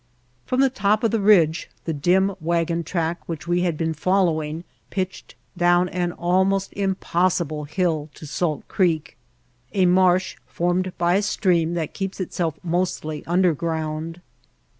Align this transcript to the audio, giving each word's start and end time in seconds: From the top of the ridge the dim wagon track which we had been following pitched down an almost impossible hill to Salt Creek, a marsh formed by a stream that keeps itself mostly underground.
From 0.47 0.61
the 0.61 0.71
top 0.71 1.03
of 1.03 1.11
the 1.11 1.19
ridge 1.21 1.69
the 1.85 1.93
dim 1.93 2.33
wagon 2.41 2.83
track 2.83 3.19
which 3.27 3.47
we 3.47 3.61
had 3.61 3.77
been 3.77 3.93
following 3.93 4.63
pitched 4.89 5.35
down 5.55 5.89
an 5.89 6.11
almost 6.13 6.73
impossible 6.73 7.65
hill 7.65 8.09
to 8.15 8.25
Salt 8.25 8.67
Creek, 8.67 9.15
a 9.73 9.85
marsh 9.85 10.37
formed 10.47 10.91
by 10.97 11.17
a 11.17 11.21
stream 11.21 11.75
that 11.75 11.93
keeps 11.93 12.19
itself 12.19 12.57
mostly 12.63 13.23
underground. 13.27 14.21